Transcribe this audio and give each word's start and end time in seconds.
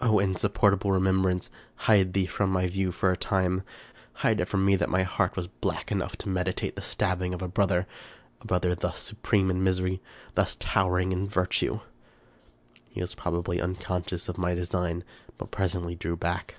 O 0.00 0.20
insupportable 0.20 0.92
remembrance! 0.92 1.50
hide 1.74 2.12
thee 2.12 2.26
from 2.26 2.50
my 2.52 2.68
view 2.68 2.92
for 2.92 3.10
a 3.10 3.16
time; 3.16 3.64
hide 4.12 4.40
it 4.40 4.44
from 4.44 4.64
me 4.64 4.76
that 4.76 4.88
my 4.88 5.02
heart 5.02 5.34
was 5.34 5.48
black 5.48 5.90
enough 5.90 6.16
to 6.18 6.28
meditate 6.28 6.76
the 6.76 6.80
stabbing 6.80 7.34
of 7.34 7.42
a 7.42 7.48
brother! 7.48 7.84
a 8.40 8.46
brother 8.46 8.76
thus 8.76 9.00
su 9.00 9.16
preme 9.24 9.50
in 9.50 9.64
misery; 9.64 10.00
thus 10.36 10.54
towering 10.60 11.10
in 11.10 11.26
virtue! 11.28 11.80
He 12.88 13.00
was 13.00 13.16
probably 13.16 13.60
unconscious 13.60 14.28
of 14.28 14.38
my 14.38 14.54
design, 14.54 15.02
but 15.38 15.50
pres 15.50 15.74
ently 15.74 15.98
drew 15.98 16.16
back. 16.16 16.54